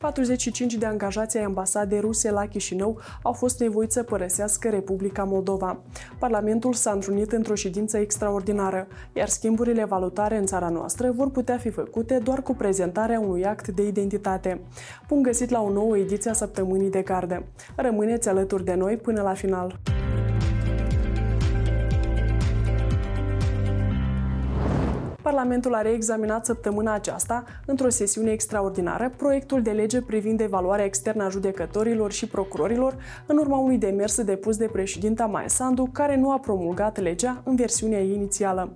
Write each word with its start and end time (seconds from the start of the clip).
45 0.00 0.74
de 0.74 0.86
angajați 0.86 1.38
ai 1.38 1.44
ambasadei 1.44 2.00
ruse 2.00 2.30
la 2.30 2.46
Chișinău 2.46 3.00
au 3.22 3.32
fost 3.32 3.60
nevoiți 3.60 3.94
să 3.94 4.02
părăsească 4.02 4.68
Republica 4.68 5.24
Moldova. 5.24 5.80
Parlamentul 6.18 6.72
s-a 6.72 6.90
întrunit 6.90 7.32
într-o 7.32 7.54
ședință 7.54 7.98
extraordinară, 7.98 8.86
iar 9.12 9.28
schimburile 9.28 9.84
valutare 9.84 10.36
în 10.36 10.46
țara 10.46 10.68
noastră 10.68 11.10
vor 11.10 11.30
putea 11.30 11.58
fi 11.58 11.70
făcute 11.70 12.18
doar 12.18 12.42
cu 12.42 12.54
prezentarea 12.54 13.20
unui 13.20 13.44
act 13.44 13.68
de 13.68 13.86
identitate. 13.86 14.60
Punct 15.08 15.24
găsit 15.24 15.50
la 15.50 15.62
o 15.62 15.72
nouă 15.72 15.96
ediție 15.96 16.30
a 16.30 16.34
săptămânii 16.34 16.90
de 16.90 17.02
gardă. 17.02 17.44
Rămâneți 17.76 18.28
alături 18.28 18.64
de 18.64 18.74
noi 18.74 18.96
până 18.96 19.22
la 19.22 19.34
final. 19.34 19.80
Parlamentul 25.22 25.74
a 25.74 25.82
reexaminat 25.82 26.44
săptămâna 26.44 26.94
aceasta, 26.94 27.44
într-o 27.66 27.88
sesiune 27.88 28.30
extraordinară, 28.30 29.12
proiectul 29.16 29.62
de 29.62 29.70
lege 29.70 30.02
privind 30.02 30.40
evaluarea 30.40 30.84
externă 30.84 31.24
a 31.24 31.28
judecătorilor 31.28 32.12
și 32.12 32.26
procurorilor, 32.26 32.96
în 33.26 33.36
urma 33.36 33.58
unui 33.58 33.78
demers 33.78 34.22
depus 34.22 34.56
de 34.56 34.66
președinta 34.66 35.26
Maia 35.26 35.48
Sandu, 35.48 35.88
care 35.92 36.16
nu 36.16 36.32
a 36.32 36.38
promulgat 36.38 37.00
legea 37.00 37.42
în 37.44 37.56
versiunea 37.56 38.00
ei 38.00 38.14
inițială. 38.14 38.70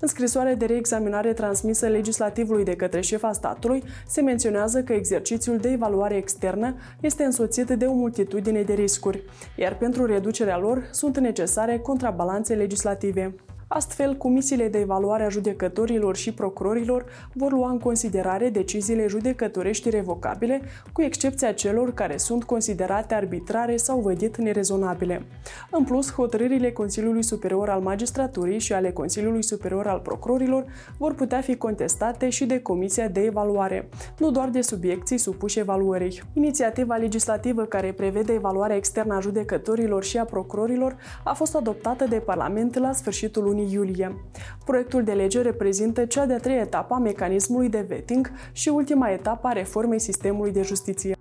În 0.00 0.08
scrisoarea 0.08 0.54
de 0.54 0.64
reexaminare 0.64 1.32
transmisă 1.32 1.86
legislativului 1.86 2.64
de 2.64 2.76
către 2.76 3.00
șefa 3.00 3.32
statului, 3.32 3.82
se 4.06 4.20
menționează 4.20 4.82
că 4.82 4.92
exercițiul 4.92 5.56
de 5.56 5.70
evaluare 5.70 6.16
externă 6.16 6.74
este 7.00 7.24
însoțit 7.24 7.70
de 7.70 7.84
o 7.84 7.92
multitudine 7.92 8.62
de 8.62 8.72
riscuri, 8.72 9.22
iar 9.56 9.76
pentru 9.76 10.06
reducerea 10.06 10.58
lor 10.58 10.88
sunt 10.90 11.18
necesare 11.18 11.78
contrabalanțe 11.78 12.54
legislative. 12.54 13.34
Astfel, 13.76 14.16
comisiile 14.16 14.68
de 14.68 14.78
evaluare 14.78 15.24
a 15.24 15.28
judecătorilor 15.28 16.16
și 16.16 16.34
procurorilor 16.34 17.04
vor 17.32 17.52
lua 17.52 17.70
în 17.70 17.78
considerare 17.78 18.48
deciziile 18.48 19.06
judecătorești 19.06 19.90
revocabile, 19.90 20.60
cu 20.92 21.02
excepția 21.02 21.52
celor 21.52 21.94
care 21.94 22.16
sunt 22.16 22.44
considerate 22.44 23.14
arbitrare 23.14 23.76
sau 23.76 24.00
vădit 24.00 24.36
nerezonabile. 24.36 25.26
În 25.70 25.84
plus, 25.84 26.12
hotărârile 26.12 26.72
Consiliului 26.72 27.22
Superior 27.22 27.68
al 27.68 27.80
Magistraturii 27.80 28.58
și 28.58 28.72
ale 28.72 28.92
Consiliului 28.92 29.42
Superior 29.42 29.86
al 29.86 29.98
Procurorilor 29.98 30.64
vor 30.98 31.14
putea 31.14 31.40
fi 31.40 31.56
contestate 31.56 32.28
și 32.28 32.44
de 32.44 32.60
Comisia 32.60 33.08
de 33.08 33.20
Evaluare, 33.20 33.88
nu 34.18 34.30
doar 34.30 34.48
de 34.48 34.60
subiecții 34.60 35.18
supuși 35.18 35.58
evaluării. 35.58 36.22
Inițiativa 36.32 36.96
legislativă 36.96 37.64
care 37.64 37.92
prevede 37.92 38.32
evaluarea 38.32 38.76
externă 38.76 39.14
a 39.14 39.20
judecătorilor 39.20 40.04
și 40.04 40.18
a 40.18 40.24
procurorilor 40.24 40.96
a 41.24 41.32
fost 41.32 41.54
adoptată 41.54 42.04
de 42.04 42.16
Parlament 42.16 42.78
la 42.78 42.92
sfârșitul 42.92 43.42
lunii 43.42 43.62
iulie. 43.70 44.16
Proiectul 44.64 45.02
de 45.02 45.12
lege 45.12 45.40
reprezintă 45.40 46.04
cea 46.04 46.26
de-a 46.26 46.38
treia 46.38 46.60
etapă 46.60 46.94
a 46.94 46.98
mecanismului 46.98 47.68
de 47.68 47.84
vetting 47.88 48.30
și 48.52 48.68
ultima 48.68 49.10
etapă 49.10 49.46
a 49.46 49.52
reformei 49.52 49.98
sistemului 49.98 50.52
de 50.52 50.62
justiție. 50.62 51.16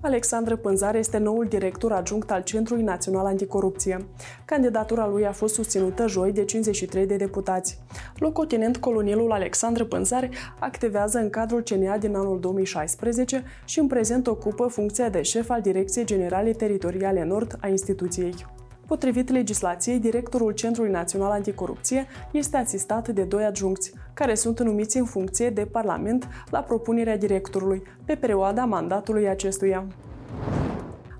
Alexandru 0.00 0.56
Pânzare 0.56 0.98
este 0.98 1.18
noul 1.18 1.46
director 1.48 1.92
adjunct 1.92 2.30
al 2.30 2.42
Centrului 2.42 2.82
Național 2.82 3.26
Anticorupție. 3.26 4.06
Candidatura 4.44 5.08
lui 5.08 5.26
a 5.26 5.32
fost 5.32 5.54
susținută 5.54 6.06
joi 6.06 6.32
de 6.32 6.44
53 6.44 7.06
de 7.06 7.16
deputați. 7.16 7.78
Locotenent 8.16 8.76
colonelul 8.76 9.32
Alexandru 9.32 9.86
Pânzare 9.86 10.30
activează 10.58 11.18
în 11.18 11.30
cadrul 11.30 11.62
CNA 11.62 11.98
din 11.98 12.16
anul 12.16 12.40
2016 12.40 13.44
și 13.64 13.78
în 13.78 13.86
prezent 13.86 14.26
ocupă 14.26 14.66
funcția 14.66 15.08
de 15.08 15.22
șef 15.22 15.50
al 15.50 15.60
Direcției 15.60 16.04
Generale 16.04 16.52
Teritoriale 16.52 17.24
Nord 17.24 17.58
a 17.60 17.68
instituției. 17.68 18.34
Potrivit 18.88 19.30
legislației, 19.30 19.98
directorul 19.98 20.52
Centrului 20.52 20.90
Național 20.90 21.30
Anticorupție 21.30 22.06
este 22.30 22.56
asistat 22.56 23.08
de 23.08 23.22
doi 23.22 23.44
adjuncți, 23.44 23.92
care 24.14 24.34
sunt 24.34 24.60
numiți 24.60 24.98
în 24.98 25.04
funcție 25.04 25.50
de 25.50 25.64
Parlament 25.64 26.28
la 26.50 26.60
propunerea 26.60 27.18
directorului, 27.18 27.82
pe 28.04 28.14
perioada 28.14 28.64
mandatului 28.64 29.28
acestuia 29.28 29.86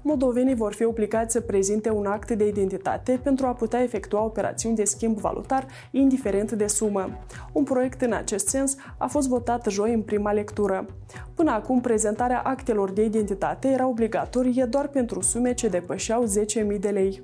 moldovenii 0.09 0.55
vor 0.55 0.73
fi 0.73 0.85
obligați 0.85 1.33
să 1.33 1.41
prezinte 1.41 1.91
un 1.91 2.07
act 2.07 2.31
de 2.31 2.47
identitate 2.47 3.21
pentru 3.23 3.47
a 3.47 3.53
putea 3.53 3.83
efectua 3.83 4.25
operațiuni 4.25 4.77
de 4.77 4.85
schimb 4.85 5.19
valutar, 5.19 5.67
indiferent 5.91 6.53
de 6.53 6.67
sumă. 6.67 7.11
Un 7.53 7.65
proiect 7.65 8.01
în 8.01 8.13
acest 8.13 8.49
sens 8.49 8.77
a 8.99 9.07
fost 9.07 9.29
votat 9.29 9.67
joi 9.71 9.93
în 9.93 10.03
prima 10.03 10.33
lectură. 10.33 10.87
Până 11.35 11.51
acum, 11.51 11.81
prezentarea 11.81 12.41
actelor 12.41 12.91
de 12.91 13.05
identitate 13.05 13.69
era 13.69 13.87
obligatorie 13.87 14.65
doar 14.65 14.89
pentru 14.89 15.21
sume 15.21 15.55
ce 15.55 15.69
depășeau 15.69 16.25
10.000 16.73 16.81
de 16.81 16.89
lei. 16.89 17.21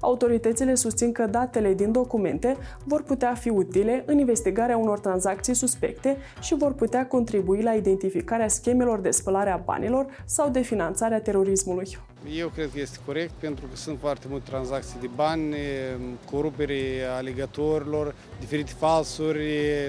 Autoritățile 0.00 0.74
susțin 0.74 1.12
că 1.12 1.26
datele 1.26 1.74
din 1.74 1.92
documente 1.92 2.56
vor 2.84 3.02
putea 3.02 3.34
fi 3.34 3.48
utile 3.48 4.02
în 4.06 4.18
investigarea 4.18 4.76
unor 4.76 4.98
tranzacții 4.98 5.54
suspecte 5.54 6.16
și 6.40 6.54
vor 6.54 6.72
putea 6.72 7.06
contribui 7.06 7.62
la 7.62 7.72
identificarea 7.74 8.48
schemelor 8.48 9.00
de 9.00 9.10
spălare 9.10 9.50
a 9.50 9.56
banilor 9.56 10.06
sau 10.24 10.48
de 10.48 10.60
finanțarea 10.60 11.20
terorismului. 11.20 11.98
Eu 12.37 12.47
cred 12.47 12.71
că 12.73 12.79
este 12.79 12.97
corect 13.05 13.31
pentru 13.39 13.65
că 13.65 13.75
sunt 13.75 13.99
foarte 13.99 14.27
multe 14.29 14.49
tranzacții 14.49 14.99
de 14.99 15.09
bani, 15.15 15.55
corupere 16.31 17.03
alegatorilor, 17.17 18.15
diferite 18.39 18.71
falsuri, 18.77 19.41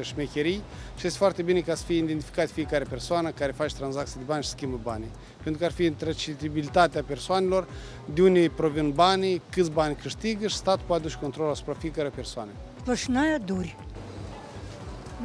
șmecherii 0.03 0.63
și 0.97 1.07
este 1.07 1.19
foarte 1.19 1.43
bine 1.43 1.61
ca 1.61 1.75
să 1.75 1.85
fie 1.85 1.97
identificat 1.97 2.51
fiecare 2.51 2.85
persoană 2.85 3.31
care 3.31 3.53
face 3.53 3.75
tranzacții 3.75 4.19
de 4.19 4.25
bani 4.27 4.43
și 4.43 4.49
schimbă 4.49 4.79
banii. 4.83 5.11
Pentru 5.43 5.61
că 5.61 5.67
ar 5.67 5.73
fi 5.73 5.85
intracitibilitatea 5.85 7.03
persoanelor, 7.03 7.69
de 8.15 8.23
unde 8.23 8.51
provin 8.57 8.91
banii, 8.91 9.43
câți 9.51 9.71
bani 9.71 9.95
câștigă 9.95 10.47
și 10.47 10.57
statul 10.57 10.85
poate 10.87 11.09
și 11.09 11.19
control 11.19 11.51
asupra 11.51 11.75
fiecare 11.75 12.09
persoane. 12.09 12.51
Сплошная 12.81 13.39
дурь. 13.39 13.75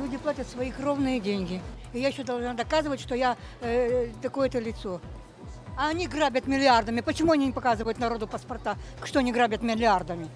Люди 0.02 0.18
платят 0.18 0.48
свои 0.48 0.72
кровные 0.80 1.20
деньги. 1.20 1.62
И 1.94 2.00
я 2.00 2.10
еще 2.10 2.24
должна 2.24 2.54
доказывать, 2.54 3.00
что 3.00 3.16
я 3.16 3.38
э, 3.62 4.10
такое-то 4.22 4.60
лицо. 4.60 5.00
А 5.81 5.89
они 5.89 6.07
грабят 6.07 6.47
миллиардами. 6.47 7.01
Почему 7.01 7.33
они 7.33 7.47
не 7.47 7.53
показывают 7.53 7.99
народу 7.99 8.27
паспорта, 8.27 8.77
что 9.03 9.21
они 9.21 9.33
грабят 9.33 9.63
миллиардами? 9.63 10.29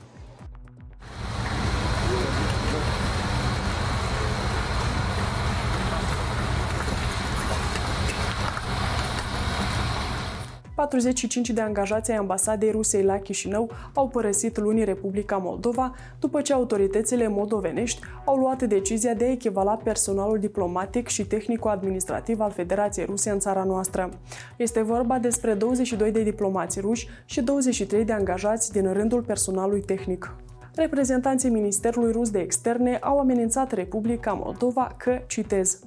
45 10.75 11.51
de 11.51 11.61
angajați 11.61 12.11
ai 12.11 12.17
ambasadei 12.17 12.71
Rusiei 12.71 13.03
la 13.03 13.19
Chișinău 13.19 13.71
au 13.95 14.09
părăsit 14.09 14.59
luni 14.59 14.85
Republica 14.85 15.37
Moldova 15.37 15.95
după 16.21 16.41
ce 16.41 16.53
autoritățile 16.53 17.29
moldovenești 17.29 18.01
au 18.25 18.37
luat 18.37 18.63
decizia 18.63 19.15
de 19.15 19.25
a 19.25 19.31
echivala 19.31 19.75
personalul 19.75 20.39
diplomatic 20.39 21.09
și 21.09 21.27
tehnico-administrativ 21.27 22.41
al 22.41 22.51
Federației 22.51 23.07
Ruse 23.07 23.31
în 23.31 23.39
țara 23.39 23.65
noastră. 23.65 24.09
Este 24.57 24.83
vorba 24.83 25.19
despre 25.19 25.55
22 25.55 26.11
de 26.11 26.23
diplomați 26.23 26.81
ruși 26.81 27.09
și 27.25 27.43
23 27.43 28.05
de 28.05 28.13
angajați 28.13 28.73
din 28.73 28.93
rândul 28.93 29.23
personalului 29.23 29.81
tehnic 29.81 30.35
reprezentanții 30.75 31.51
Ministerului 31.51 32.13
Rus 32.13 32.31
de 32.31 32.39
Externe 32.39 32.97
au 32.97 33.19
amenințat 33.19 33.73
Republica 33.73 34.33
Moldova 34.33 34.95
că, 34.97 35.21
citez, 35.27 35.79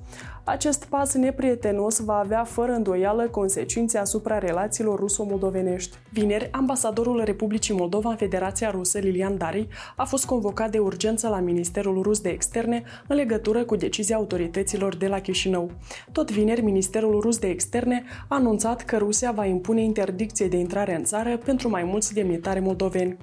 acest 0.48 0.86
pas 0.86 1.14
neprietenos 1.14 2.00
va 2.00 2.18
avea 2.18 2.44
fără 2.44 2.72
îndoială 2.72 3.28
consecințe 3.28 3.98
asupra 3.98 4.38
relațiilor 4.38 5.00
ruso-moldovenești. 5.00 5.98
Vineri, 6.10 6.50
ambasadorul 6.52 7.22
Republicii 7.24 7.76
Moldova 7.76 8.10
în 8.10 8.16
Federația 8.16 8.72
Rusă, 8.72 9.00
Lilian 9.00 9.38
Dari, 9.38 9.68
a 9.96 10.06
fost 10.06 10.26
convocat 10.26 10.72
de 10.72 10.78
urgență 10.78 11.28
la 11.28 11.40
Ministerul 11.40 12.02
Rus 12.02 12.20
de 12.20 12.30
Externe 12.30 12.84
în 13.08 13.16
legătură 13.16 13.64
cu 13.64 13.76
decizia 13.76 14.16
autorităților 14.16 14.96
de 14.96 15.08
la 15.08 15.20
Chișinău. 15.20 15.72
Tot 16.12 16.32
vineri, 16.32 16.62
Ministerul 16.62 17.20
Rus 17.22 17.38
de 17.38 17.48
Externe 17.48 18.04
a 18.28 18.36
anunțat 18.36 18.82
că 18.82 18.98
Rusia 18.98 19.32
va 19.32 19.46
impune 19.46 19.82
interdicție 19.82 20.48
de 20.48 20.58
intrare 20.58 20.96
în 20.96 21.04
țară 21.04 21.38
pentru 21.38 21.70
mai 21.70 21.84
mulți 21.84 22.14
demnitari 22.14 22.60
moldoveni. 22.60 23.18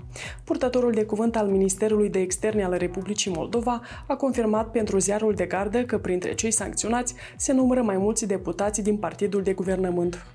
Purtătorul 0.44 0.92
de 0.92 1.04
cuvânt 1.04 1.36
al 1.36 1.46
Ministerului 1.46 2.08
de 2.08 2.18
Externe 2.18 2.64
al 2.64 2.74
Republicii 2.78 3.32
Moldova 3.34 3.80
a 4.06 4.14
confirmat 4.16 4.70
pentru 4.70 4.98
ziarul 4.98 5.34
de 5.34 5.44
gardă 5.44 5.84
că 5.84 5.98
printre 5.98 6.34
cei 6.34 6.50
sancționați 6.50 7.13
se 7.36 7.52
numără 7.52 7.82
mai 7.82 7.96
mulți 7.96 8.26
deputați 8.26 8.82
din 8.82 8.96
partidul 8.96 9.42
de 9.42 9.52
guvernământ. 9.52 10.26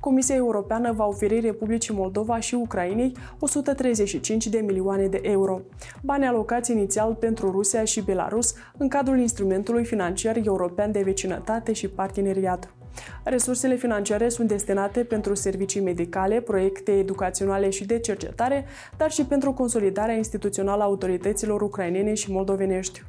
Comisia 0.00 0.34
Europeană 0.34 0.92
va 0.92 1.06
oferi 1.06 1.40
Republicii 1.40 1.94
Moldova 1.94 2.40
și 2.40 2.54
Ucrainei 2.54 3.16
135 3.38 4.46
de 4.46 4.58
milioane 4.58 5.06
de 5.06 5.20
euro, 5.22 5.60
bani 6.02 6.26
alocați 6.26 6.72
inițial 6.72 7.14
pentru 7.14 7.50
Rusia 7.50 7.84
și 7.84 8.00
Belarus 8.00 8.54
în 8.76 8.88
cadrul 8.88 9.18
instrumentului 9.18 9.84
financiar 9.84 10.40
european 10.44 10.92
de 10.92 11.02
vecinătate 11.02 11.72
și 11.72 11.88
parteneriat. 11.88 12.72
Resursele 13.24 13.74
financiare 13.74 14.28
sunt 14.28 14.48
destinate 14.48 15.04
pentru 15.04 15.34
servicii 15.34 15.80
medicale, 15.80 16.40
proiecte 16.40 16.92
educaționale 16.92 17.70
și 17.70 17.86
de 17.86 17.98
cercetare, 17.98 18.64
dar 18.96 19.10
și 19.10 19.24
pentru 19.24 19.52
consolidarea 19.52 20.14
instituțională 20.14 20.82
a 20.82 20.86
autorităților 20.86 21.60
ucrainene 21.60 22.14
și 22.14 22.32
moldovenești. 22.32 23.02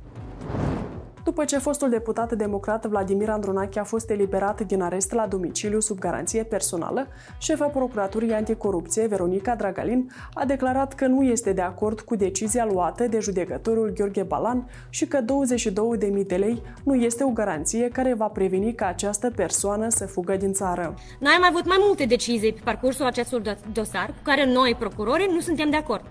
După 1.23 1.45
ce 1.45 1.57
fostul 1.57 1.89
deputat 1.89 2.33
democrat 2.33 2.85
Vladimir 2.85 3.29
Andronache 3.29 3.79
a 3.79 3.83
fost 3.83 4.09
eliberat 4.09 4.61
din 4.61 4.81
arest 4.81 5.11
la 5.11 5.27
domiciliu 5.27 5.79
sub 5.79 5.99
garanție 5.99 6.43
personală, 6.43 7.07
șefa 7.37 7.65
Procuraturii 7.65 8.33
Anticorupție, 8.33 9.07
Veronica 9.07 9.55
Dragalin, 9.55 10.11
a 10.33 10.45
declarat 10.45 10.93
că 10.93 11.07
nu 11.07 11.23
este 11.23 11.53
de 11.53 11.61
acord 11.61 11.99
cu 11.99 12.15
decizia 12.15 12.65
luată 12.65 13.07
de 13.07 13.19
judecătorul 13.19 13.93
Gheorghe 13.95 14.23
Balan 14.23 14.69
și 14.89 15.07
că 15.07 15.19
22.000 15.19 16.25
de 16.27 16.35
lei 16.35 16.61
nu 16.83 16.95
este 16.95 17.23
o 17.23 17.29
garanție 17.29 17.89
care 17.89 18.13
va 18.13 18.27
preveni 18.27 18.73
ca 18.73 18.85
această 18.87 19.31
persoană 19.35 19.89
să 19.89 20.05
fugă 20.05 20.35
din 20.35 20.53
țară. 20.53 20.93
Noi 21.19 21.33
am 21.37 21.45
avut 21.49 21.67
mai 21.67 21.77
multe 21.79 22.05
decizii 22.05 22.53
pe 22.53 22.61
parcursul 22.63 23.05
acestui 23.05 23.41
dosar 23.73 24.05
cu 24.05 24.21
care 24.23 24.45
noi, 24.45 24.75
procurorii, 24.79 25.29
nu 25.33 25.39
suntem 25.39 25.69
de 25.69 25.75
acord. 25.75 26.03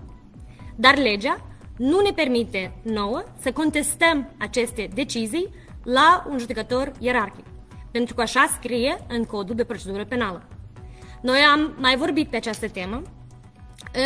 Dar 0.75 0.97
legea 0.97 1.48
nu 1.79 2.01
ne 2.01 2.11
permite 2.11 2.71
nouă 2.81 3.23
să 3.41 3.51
contestăm 3.51 4.31
aceste 4.37 4.89
decizii 4.93 5.49
la 5.83 6.25
un 6.29 6.37
judecător 6.37 6.91
ierarhic, 6.99 7.45
pentru 7.91 8.15
că 8.15 8.21
așa 8.21 8.49
scrie 8.57 9.05
în 9.07 9.25
codul 9.25 9.55
de 9.55 9.63
procedură 9.63 10.05
penală. 10.05 10.47
Noi 11.21 11.39
am 11.39 11.75
mai 11.77 11.95
vorbit 11.95 12.29
pe 12.29 12.35
această 12.35 12.69
temă 12.69 13.01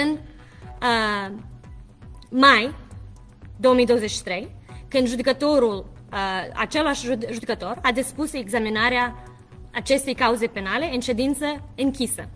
în 0.04 0.18
uh, 0.81 1.36
mai 2.30 2.75
2023, 3.60 4.56
când 4.88 5.08
judecătorul, 5.08 5.86
uh, 6.12 6.20
același 6.54 7.06
judecător, 7.06 7.80
a 7.81 7.92
dispus 7.92 8.34
examinarea 8.34 9.24
acestei 9.72 10.14
cauze 10.14 10.48
penale 10.48 10.90
în 10.94 11.00
ședință 11.00 11.70
închisă. 11.75 12.30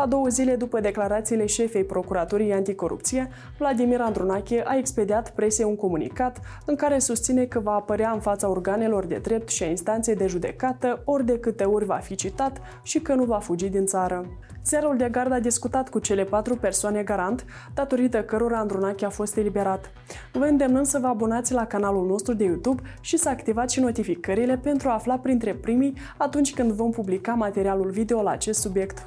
La 0.00 0.06
două 0.06 0.28
zile 0.28 0.56
după 0.56 0.80
declarațiile 0.80 1.46
șefei 1.46 1.84
Procuraturii 1.84 2.52
Anticorupție, 2.52 3.28
Vladimir 3.58 4.00
Andrunache 4.00 4.62
a 4.66 4.76
expediat 4.76 5.30
presei 5.30 5.64
un 5.64 5.76
comunicat 5.76 6.40
în 6.66 6.76
care 6.76 6.98
susține 6.98 7.44
că 7.44 7.60
va 7.60 7.72
apărea 7.72 8.10
în 8.10 8.20
fața 8.20 8.48
organelor 8.48 9.04
de 9.04 9.16
drept 9.16 9.48
și 9.48 9.62
a 9.62 9.66
instanței 9.66 10.16
de 10.16 10.26
judecată 10.26 11.02
ori 11.04 11.24
de 11.24 11.38
câte 11.38 11.64
ori 11.64 11.84
va 11.84 11.94
fi 11.94 12.14
citat 12.14 12.60
și 12.82 13.00
că 13.00 13.14
nu 13.14 13.24
va 13.24 13.38
fugi 13.38 13.68
din 13.68 13.86
țară. 13.86 14.26
Zerul 14.64 14.96
de 14.96 15.08
gard 15.08 15.32
a 15.32 15.40
discutat 15.40 15.88
cu 15.88 15.98
cele 15.98 16.24
patru 16.24 16.56
persoane 16.56 17.02
garant, 17.02 17.44
datorită 17.74 18.22
cărora 18.22 18.58
Andrunache 18.58 19.04
a 19.04 19.10
fost 19.10 19.36
eliberat. 19.36 19.90
Vă 20.32 20.44
îndemnăm 20.44 20.82
să 20.82 20.98
vă 20.98 21.06
abonați 21.06 21.52
la 21.52 21.66
canalul 21.66 22.06
nostru 22.06 22.34
de 22.34 22.44
YouTube 22.44 22.82
și 23.00 23.16
să 23.16 23.28
activați 23.28 23.74
și 23.74 23.80
notificările 23.80 24.56
pentru 24.56 24.88
a 24.88 24.94
afla 24.94 25.18
printre 25.18 25.54
primii 25.54 25.94
atunci 26.16 26.54
când 26.54 26.72
vom 26.72 26.90
publica 26.90 27.32
materialul 27.32 27.90
video 27.90 28.22
la 28.22 28.30
acest 28.30 28.60
subiect 28.60 29.04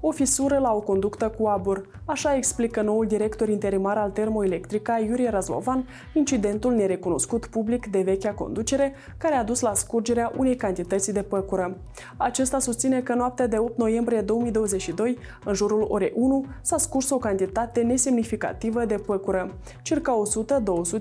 o 0.00 0.10
fisură 0.10 0.58
la 0.58 0.72
o 0.72 0.80
conductă 0.80 1.28
cu 1.38 1.46
abur. 1.46 1.88
Așa 2.04 2.36
explică 2.36 2.82
noul 2.82 3.06
director 3.06 3.48
interimar 3.48 3.96
al 3.96 4.10
Termoelectrica, 4.10 4.98
Iurie 4.98 5.30
Razlovan, 5.30 5.88
incidentul 6.14 6.74
nerecunoscut 6.74 7.46
public 7.46 7.86
de 7.86 8.00
vechea 8.00 8.32
conducere, 8.32 8.92
care 9.18 9.34
a 9.34 9.44
dus 9.44 9.60
la 9.60 9.74
scurgerea 9.74 10.32
unei 10.36 10.56
cantități 10.56 11.12
de 11.12 11.22
păcură. 11.22 11.76
Acesta 12.16 12.58
susține 12.58 13.00
că 13.00 13.14
noaptea 13.14 13.46
de 13.46 13.58
8 13.58 13.78
noiembrie 13.78 14.20
2022, 14.20 15.18
în 15.44 15.54
jurul 15.54 15.86
orei 15.88 16.12
1, 16.14 16.46
s-a 16.60 16.78
scurs 16.78 17.10
o 17.10 17.16
cantitate 17.18 17.80
nesemnificativă 17.80 18.84
de 18.84 18.94
păcură, 18.94 19.54
circa 19.82 20.22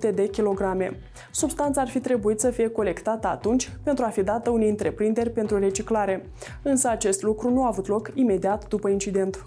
100-200 0.09 0.13
de 0.13 0.27
kilograme. 0.27 0.99
Substanța 1.31 1.81
ar 1.81 1.87
fi 1.87 1.99
trebuit 1.99 2.39
să 2.39 2.49
fie 2.49 2.67
colectată 2.67 3.27
atunci 3.27 3.71
pentru 3.83 4.05
a 4.05 4.07
fi 4.07 4.23
dată 4.23 4.49
unei 4.49 4.69
întreprinderi 4.69 5.29
pentru 5.29 5.59
reciclare, 5.59 6.29
însă 6.61 6.89
acest 6.89 7.21
lucru 7.21 7.49
nu 7.49 7.63
a 7.63 7.67
avut 7.67 7.87
loc 7.87 8.11
imediat 8.13 8.67
după 8.67 8.89
incident. 8.95 9.45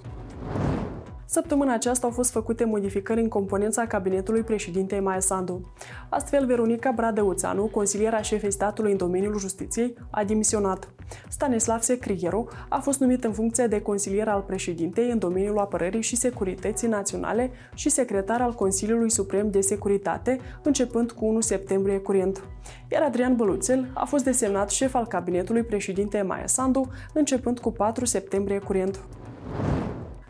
Săptămâna 1.31 1.73
aceasta 1.75 2.07
au 2.07 2.13
fost 2.13 2.31
făcute 2.31 2.65
modificări 2.65 3.21
în 3.21 3.29
componența 3.29 3.87
cabinetului 3.87 4.43
președintei 4.43 5.01
Maia 5.01 5.21
Sandu. 5.21 5.73
Astfel, 6.09 6.47
Veronica 6.47 6.93
Bradăuțanu, 6.97 7.65
consiliera 7.67 8.23
șefei 8.23 8.53
statului 8.53 8.91
în 8.91 8.97
domeniul 8.97 9.39
justiției, 9.39 9.95
a 10.11 10.25
dimisionat. 10.25 10.91
Stanislav 11.29 11.81
Secrieru 11.81 12.49
a 12.69 12.79
fost 12.79 13.01
numit 13.01 13.25
în 13.25 13.33
funcție 13.33 13.67
de 13.67 13.81
consilier 13.81 14.29
al 14.29 14.41
președintei 14.41 15.11
în 15.11 15.19
domeniul 15.19 15.59
apărării 15.59 16.03
și 16.03 16.17
securității 16.17 16.89
naționale 16.89 17.51
și 17.75 17.89
secretar 17.89 18.41
al 18.41 18.53
Consiliului 18.53 19.11
Suprem 19.11 19.51
de 19.51 19.61
Securitate, 19.61 20.41
începând 20.63 21.13
cu 21.13 21.27
1 21.27 21.41
septembrie 21.41 21.99
curent. 21.99 22.43
Iar 22.91 23.03
Adrian 23.03 23.37
Băluțel 23.37 23.91
a 23.95 24.05
fost 24.05 24.25
desemnat 24.25 24.71
șef 24.71 24.95
al 24.95 25.07
cabinetului 25.07 25.63
președintei 25.63 26.23
Maia 26.23 26.47
Sandu, 26.47 26.91
începând 27.15 27.59
cu 27.59 27.73
4 27.73 28.05
septembrie 28.05 28.59
curent. 28.59 29.01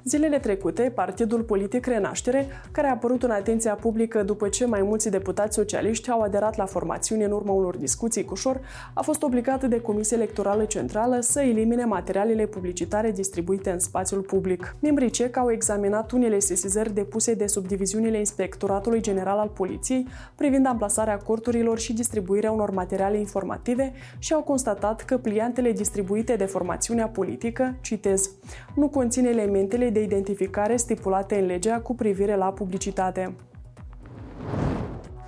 Zilele 0.04 0.38
trecute, 0.38 0.92
partidul 0.94 1.42
politic 1.42 1.86
Renaștere, 1.86 2.46
care 2.72 2.86
a 2.86 2.90
apărut 2.90 3.22
în 3.22 3.30
atenția 3.30 3.74
publică 3.74 4.22
după 4.22 4.48
ce 4.48 4.66
mai 4.66 4.82
mulți 4.82 5.10
deputați 5.10 5.54
socialiști 5.54 6.10
au 6.10 6.20
aderat 6.20 6.56
la 6.56 6.66
formațiune 6.66 7.24
în 7.24 7.30
urma 7.30 7.52
unor 7.52 7.76
discuții 7.76 8.24
cu 8.24 8.34
șor, 8.34 8.60
a 8.94 9.02
fost 9.02 9.22
obligat 9.22 9.64
de 9.64 9.80
Comisia 9.80 10.16
Electorală 10.16 10.64
Centrală 10.64 11.20
să 11.20 11.40
elimine 11.40 11.84
materialele 11.84 12.46
publicitare 12.46 13.10
distribuite 13.10 13.70
în 13.70 13.78
spațiul 13.78 14.20
public. 14.20 14.76
Membrii 14.80 15.10
CEC 15.10 15.36
au 15.36 15.50
examinat 15.50 16.10
unele 16.10 16.38
sesizări 16.38 16.94
depuse 16.94 17.34
de 17.34 17.46
subdiviziunile 17.46 18.18
Inspectoratului 18.18 19.00
General 19.00 19.38
al 19.38 19.48
Poliției 19.48 20.06
privind 20.34 20.66
amplasarea 20.66 21.16
corturilor 21.16 21.78
și 21.78 21.92
distribuirea 21.92 22.50
unor 22.50 22.70
materiale 22.70 23.18
informative 23.18 23.92
și 24.18 24.32
au 24.32 24.42
constatat 24.42 25.04
că 25.04 25.18
pliantele 25.18 25.72
distribuite 25.72 26.36
de 26.36 26.44
formațiunea 26.44 27.06
politică, 27.08 27.76
citez, 27.80 28.30
nu 28.74 28.88
conțin 28.88 29.26
elementele 29.26 29.90
de 29.90 29.97
de 29.98 30.04
identificare 30.04 30.76
stipulate 30.76 31.38
în 31.38 31.46
legea 31.46 31.80
cu 31.80 31.94
privire 31.94 32.36
la 32.36 32.52
publicitate. 32.52 33.34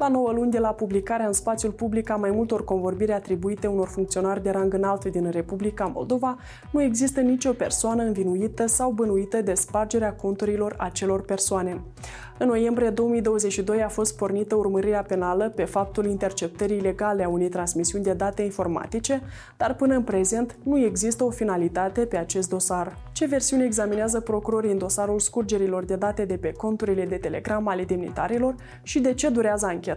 La 0.01 0.09
9 0.09 0.33
luni 0.33 0.51
de 0.51 0.59
la 0.59 0.69
publicarea 0.69 1.27
în 1.27 1.33
spațiul 1.33 1.73
public 1.73 2.11
a 2.11 2.17
mai 2.17 2.31
multor 2.31 2.65
convorbiri 2.65 3.13
atribuite 3.13 3.67
unor 3.67 3.89
funcționari 3.89 4.43
de 4.43 4.51
rang 4.51 4.75
înalt 4.75 5.05
din 5.05 5.31
Republica 5.31 5.85
Moldova, 5.95 6.39
nu 6.71 6.83
există 6.83 7.21
nicio 7.21 7.53
persoană 7.53 8.03
învinuită 8.03 8.67
sau 8.67 8.91
bănuită 8.91 9.43
de 9.43 9.55
spargerea 9.55 10.15
conturilor 10.15 10.75
acelor 10.79 11.23
persoane. 11.23 11.81
În 12.43 12.47
noiembrie 12.47 12.91
2022 12.91 13.83
a 13.83 13.89
fost 13.89 14.17
pornită 14.17 14.55
urmărirea 14.55 15.03
penală 15.03 15.53
pe 15.57 15.65
faptul 15.65 16.07
interceptării 16.07 16.77
ilegale 16.77 17.25
a 17.25 17.29
unei 17.29 17.49
transmisiuni 17.49 18.05
de 18.05 18.13
date 18.13 18.43
informatice, 18.43 19.23
dar 19.57 19.75
până 19.75 19.95
în 19.95 20.03
prezent 20.03 20.57
nu 20.63 20.79
există 20.79 21.25
o 21.25 21.31
finalitate 21.31 22.01
pe 22.01 22.17
acest 22.17 22.49
dosar. 22.49 22.97
Ce 23.13 23.27
versiune 23.27 23.65
examinează 23.65 24.21
procurorii 24.21 24.71
în 24.71 24.79
dosarul 24.79 25.19
scurgerilor 25.19 25.85
de 25.85 25.97
date 25.97 26.25
de 26.25 26.37
pe 26.37 26.53
conturile 26.53 27.05
de 27.05 27.17
Telegram 27.17 27.69
ale 27.69 27.85
demnitarilor 27.85 28.55
și 28.83 29.01
de 29.01 29.15
ce 29.15 29.29
durează 29.29 29.67
ancheta, 29.67 29.90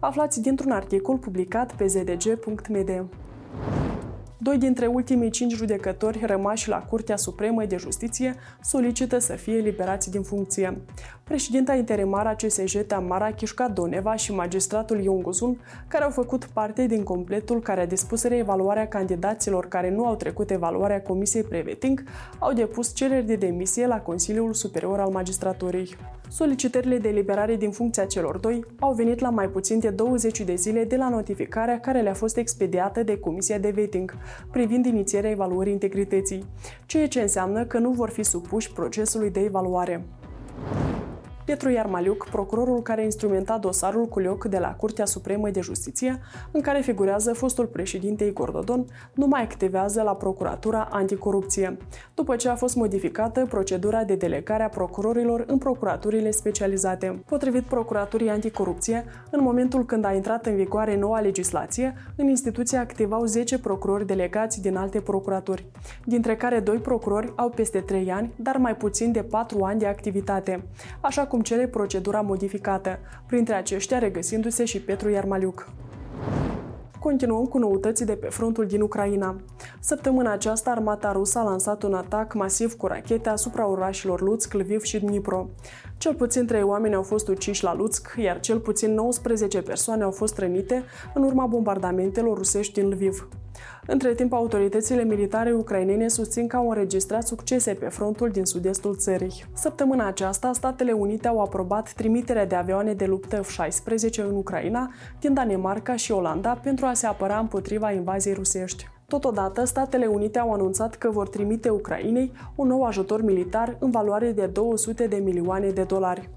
aflați 0.00 0.42
dintr-un 0.42 0.70
articol 0.70 1.16
publicat 1.16 1.72
pe 1.72 1.86
zdg.md. 1.86 3.04
Doi 4.40 4.58
dintre 4.58 4.86
ultimii 4.86 5.30
cinci 5.30 5.54
judecători 5.54 6.22
rămași 6.26 6.68
la 6.68 6.78
Curtea 6.78 7.16
Supremă 7.16 7.64
de 7.64 7.76
Justiție 7.76 8.34
solicită 8.62 9.18
să 9.18 9.32
fie 9.32 9.54
eliberați 9.54 10.10
din 10.10 10.22
funcție. 10.22 10.80
Președinta 11.24 11.74
interimară 11.74 12.28
a 12.28 12.34
CSJ 12.34 12.76
Tamara 12.86 13.30
Chișca 13.30 13.68
Doneva 13.68 14.14
și 14.16 14.34
magistratul 14.34 15.00
Ion 15.00 15.22
Gozun, 15.22 15.60
care 15.88 16.04
au 16.04 16.10
făcut 16.10 16.44
parte 16.44 16.86
din 16.86 17.02
completul 17.02 17.60
care 17.60 17.80
a 17.80 17.86
dispus 17.86 18.22
reevaluarea 18.22 18.88
candidaților 18.88 19.68
care 19.68 19.90
nu 19.90 20.06
au 20.06 20.16
trecut 20.16 20.50
evaluarea 20.50 21.02
Comisiei 21.02 21.42
Preveting, 21.42 22.04
au 22.38 22.52
depus 22.52 22.94
cereri 22.94 23.26
de 23.26 23.36
demisie 23.36 23.86
la 23.86 24.00
Consiliul 24.00 24.54
Superior 24.54 25.00
al 25.00 25.10
Magistraturii. 25.10 25.96
Solicitările 26.30 26.98
de 26.98 27.08
eliberare 27.08 27.56
din 27.56 27.70
funcția 27.70 28.04
celor 28.04 28.36
doi 28.36 28.64
au 28.78 28.92
venit 28.92 29.18
la 29.20 29.30
mai 29.30 29.48
puțin 29.48 29.78
de 29.78 29.90
20 29.90 30.40
de 30.40 30.54
zile 30.54 30.84
de 30.84 30.96
la 30.96 31.08
notificarea 31.08 31.80
care 31.80 32.00
le-a 32.00 32.14
fost 32.14 32.36
expediată 32.36 33.02
de 33.02 33.18
Comisia 33.18 33.58
de 33.58 33.70
Vetting 33.70 34.14
privind 34.50 34.86
inițierea 34.86 35.30
evaluării 35.30 35.72
integrității, 35.72 36.44
ceea 36.86 37.08
ce 37.08 37.20
înseamnă 37.20 37.64
că 37.64 37.78
nu 37.78 37.90
vor 37.90 38.08
fi 38.10 38.22
supuși 38.22 38.72
procesului 38.72 39.30
de 39.30 39.40
evaluare. 39.40 40.04
Pietru 41.48 41.70
Iarmaliuc, 41.70 42.28
procurorul 42.30 42.82
care 42.82 43.00
a 43.00 43.04
instrumentat 43.04 43.60
dosarul 43.60 44.06
cu 44.06 44.18
loc 44.18 44.44
de 44.44 44.58
la 44.58 44.74
Curtea 44.74 45.04
Supremă 45.04 45.50
de 45.50 45.60
Justiție, 45.60 46.20
în 46.50 46.60
care 46.60 46.80
figurează 46.80 47.32
fostul 47.32 47.66
președinte 47.66 48.24
Igor 48.24 48.50
Dodon, 48.50 48.84
nu 49.14 49.26
mai 49.26 49.42
activează 49.42 50.02
la 50.02 50.14
Procuratura 50.14 50.88
Anticorupție, 50.90 51.76
după 52.14 52.36
ce 52.36 52.48
a 52.48 52.54
fost 52.54 52.76
modificată 52.76 53.46
procedura 53.48 54.04
de 54.04 54.14
delegare 54.14 54.62
a 54.62 54.68
procurorilor 54.68 55.44
în 55.46 55.58
procuraturile 55.58 56.30
specializate. 56.30 57.22
Potrivit 57.26 57.62
Procuraturii 57.62 58.30
Anticorupție, 58.30 59.04
în 59.30 59.42
momentul 59.42 59.84
când 59.84 60.04
a 60.04 60.12
intrat 60.12 60.46
în 60.46 60.56
vigoare 60.56 60.96
noua 60.96 61.20
legislație, 61.20 61.94
în 62.16 62.28
instituție 62.28 62.78
activau 62.78 63.24
10 63.24 63.58
procurori 63.58 64.06
delegați 64.06 64.62
din 64.62 64.76
alte 64.76 65.00
procuraturi, 65.00 65.66
dintre 66.04 66.36
care 66.36 66.60
doi 66.60 66.78
procurori 66.78 67.32
au 67.36 67.48
peste 67.48 67.80
3 67.80 68.10
ani, 68.10 68.32
dar 68.36 68.56
mai 68.56 68.76
puțin 68.76 69.12
de 69.12 69.22
4 69.22 69.62
ani 69.62 69.78
de 69.78 69.86
activitate, 69.86 70.64
așa 71.00 71.26
cum 71.26 71.36
cum 71.38 71.46
cere 71.46 71.66
procedura 71.66 72.20
modificată, 72.20 72.98
printre 73.26 73.54
aceștia 73.54 73.98
regăsindu-se 73.98 74.64
și 74.64 74.80
Petru 74.80 75.10
Iarmaliuc. 75.10 75.68
Continuăm 77.00 77.44
cu 77.44 77.58
noutăți 77.58 78.04
de 78.04 78.14
pe 78.14 78.26
frontul 78.26 78.66
din 78.66 78.80
Ucraina. 78.80 79.40
Săptămâna 79.80 80.32
aceasta, 80.32 80.70
armata 80.70 81.12
rusă 81.12 81.38
a 81.38 81.42
lansat 81.42 81.82
un 81.82 81.94
atac 81.94 82.34
masiv 82.34 82.74
cu 82.76 82.86
rachete 82.86 83.28
asupra 83.28 83.66
orașelor 83.66 84.20
Lutsk, 84.20 84.52
Lviv 84.52 84.82
și 84.82 84.98
Dnipro. 84.98 85.48
Cel 85.98 86.14
puțin 86.14 86.46
trei 86.46 86.62
oameni 86.62 86.94
au 86.94 87.02
fost 87.02 87.28
uciși 87.28 87.64
la 87.64 87.74
Lutsk, 87.74 88.14
iar 88.16 88.40
cel 88.40 88.58
puțin 88.58 88.94
19 88.94 89.62
persoane 89.62 90.02
au 90.02 90.10
fost 90.10 90.38
rănite 90.38 90.84
în 91.14 91.22
urma 91.22 91.46
bombardamentelor 91.46 92.36
rusești 92.36 92.80
din 92.80 92.88
Lviv. 92.88 93.28
Între 93.86 94.14
timp, 94.14 94.32
autoritățile 94.32 95.04
militare 95.04 95.52
ucrainene 95.52 96.08
susțin 96.08 96.46
că 96.46 96.56
au 96.56 96.68
înregistrat 96.68 97.26
succese 97.26 97.74
pe 97.74 97.88
frontul 97.88 98.30
din 98.30 98.44
sud-estul 98.44 98.96
țării. 98.96 99.44
Săptămâna 99.52 100.06
aceasta, 100.06 100.52
Statele 100.52 100.92
Unite 100.92 101.28
au 101.28 101.40
aprobat 101.40 101.92
trimiterea 101.92 102.46
de 102.46 102.54
avioane 102.54 102.92
de 102.92 103.06
luptă 103.06 103.40
F-16 103.40 104.14
în 104.16 104.36
Ucraina 104.36 104.90
din 105.20 105.34
Danemarca 105.34 105.96
și 105.96 106.12
Olanda 106.12 106.60
pentru 106.62 106.86
a 106.86 106.92
se 106.92 107.06
apăra 107.06 107.38
împotriva 107.38 107.92
invaziei 107.92 108.34
rusești. 108.34 108.88
Totodată, 109.08 109.64
Statele 109.64 110.06
Unite 110.06 110.38
au 110.38 110.52
anunțat 110.52 110.94
că 110.94 111.10
vor 111.10 111.28
trimite 111.28 111.68
Ucrainei 111.68 112.32
un 112.54 112.68
nou 112.68 112.84
ajutor 112.84 113.22
militar 113.22 113.76
în 113.78 113.90
valoare 113.90 114.32
de 114.32 114.46
200 114.46 115.06
de 115.06 115.16
milioane 115.16 115.70
de 115.70 115.82
dolari. 115.82 116.30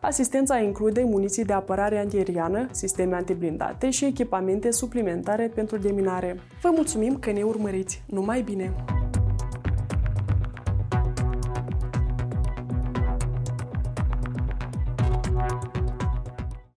Asistența 0.00 0.58
include 0.58 1.02
muniții 1.02 1.44
de 1.44 1.52
apărare 1.52 1.98
antiaeriană, 1.98 2.68
sisteme 2.70 3.14
antiblindate 3.14 3.90
și 3.90 4.04
echipamente 4.04 4.70
suplimentare 4.70 5.50
pentru 5.54 5.76
deminare. 5.76 6.40
Vă 6.62 6.70
mulțumim 6.74 7.18
că 7.18 7.32
ne 7.32 7.42
urmăriți! 7.42 8.02
Numai 8.06 8.42
bine! 8.42 8.74